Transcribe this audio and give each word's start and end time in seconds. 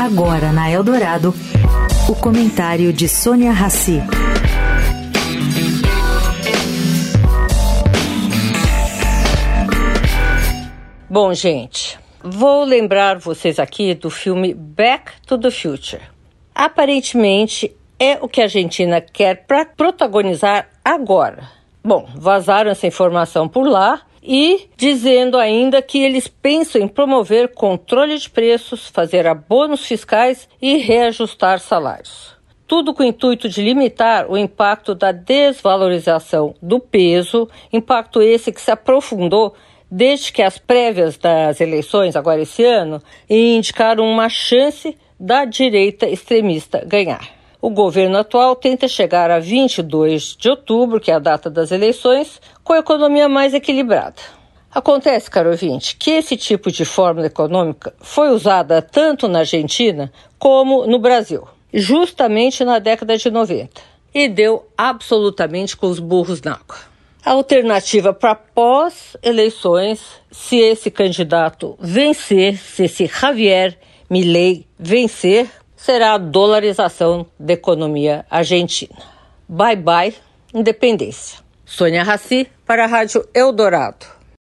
Agora 0.00 0.52
na 0.52 0.70
Eldorado, 0.70 1.34
o 2.08 2.14
comentário 2.14 2.92
de 2.92 3.08
Sônia 3.08 3.52
Rassi. 3.52 4.00
Bom, 11.08 11.32
gente, 11.34 11.98
vou 12.22 12.64
lembrar 12.64 13.18
vocês 13.18 13.58
aqui 13.58 13.94
do 13.94 14.10
filme 14.10 14.54
Back 14.54 15.12
to 15.26 15.38
the 15.38 15.50
Future. 15.50 16.02
Aparentemente 16.54 17.74
é 17.98 18.18
o 18.20 18.28
que 18.28 18.40
a 18.40 18.44
Argentina 18.44 19.00
quer 19.00 19.46
para 19.46 19.64
protagonizar 19.64 20.68
agora. 20.84 21.48
Bom, 21.84 22.08
vazaram 22.16 22.70
essa 22.70 22.86
informação 22.86 23.48
por 23.48 23.66
lá 23.66 24.02
e 24.22 24.68
dizendo 24.76 25.36
ainda 25.36 25.82
que 25.82 26.02
eles 26.02 26.28
pensam 26.28 26.80
em 26.80 26.86
promover 26.86 27.54
controle 27.54 28.16
de 28.16 28.30
preços, 28.30 28.88
fazer 28.88 29.26
abonos 29.26 29.84
fiscais 29.84 30.48
e 30.60 30.76
reajustar 30.76 31.58
salários. 31.58 32.36
Tudo 32.66 32.94
com 32.94 33.02
o 33.02 33.06
intuito 33.06 33.48
de 33.48 33.60
limitar 33.60 34.30
o 34.30 34.38
impacto 34.38 34.94
da 34.94 35.10
desvalorização 35.10 36.54
do 36.62 36.78
peso, 36.78 37.48
impacto 37.72 38.22
esse 38.22 38.52
que 38.52 38.60
se 38.60 38.70
aprofundou 38.70 39.54
desde 39.90 40.32
que 40.32 40.40
as 40.40 40.56
prévias 40.56 41.18
das 41.18 41.60
eleições, 41.60 42.16
agora 42.16 42.40
esse 42.40 42.64
ano, 42.64 43.02
indicaram 43.28 44.06
uma 44.06 44.28
chance 44.28 44.96
da 45.20 45.44
direita 45.44 46.08
extremista 46.08 46.82
ganhar. 46.86 47.41
O 47.62 47.70
governo 47.70 48.18
atual 48.18 48.56
tenta 48.56 48.88
chegar 48.88 49.30
a 49.30 49.38
22 49.38 50.34
de 50.36 50.50
outubro, 50.50 50.98
que 50.98 51.12
é 51.12 51.14
a 51.14 51.20
data 51.20 51.48
das 51.48 51.70
eleições, 51.70 52.40
com 52.64 52.72
a 52.72 52.80
economia 52.80 53.28
mais 53.28 53.54
equilibrada. 53.54 54.16
Acontece, 54.68 55.30
caro 55.30 55.50
ouvinte, 55.50 55.96
que 55.96 56.10
esse 56.10 56.36
tipo 56.36 56.72
de 56.72 56.84
fórmula 56.84 57.28
econômica 57.28 57.94
foi 58.00 58.30
usada 58.30 58.82
tanto 58.82 59.28
na 59.28 59.38
Argentina 59.40 60.12
como 60.40 60.88
no 60.88 60.98
Brasil, 60.98 61.46
justamente 61.72 62.64
na 62.64 62.80
década 62.80 63.16
de 63.16 63.30
90, 63.30 63.80
e 64.12 64.28
deu 64.28 64.66
absolutamente 64.76 65.76
com 65.76 65.86
os 65.86 66.00
burros 66.00 66.42
na 66.42 66.54
água. 66.54 66.78
A 67.24 67.30
alternativa 67.30 68.12
para 68.12 68.34
pós-eleições, 68.34 70.00
se 70.32 70.56
esse 70.56 70.90
candidato 70.90 71.76
vencer, 71.78 72.58
se 72.58 72.86
esse 72.86 73.06
Javier 73.06 73.78
Milei 74.10 74.66
vencer, 74.76 75.48
será 75.82 76.12
a 76.12 76.18
dolarização 76.18 77.26
da 77.36 77.54
economia 77.54 78.24
argentina. 78.30 78.96
Bye 79.48 79.74
bye, 79.76 80.14
independência. 80.54 81.40
Sônia 81.66 82.04
Raci 82.04 82.48
para 82.64 82.84
a 82.84 82.86
Rádio 82.86 83.26
Eldorado. 83.34 84.21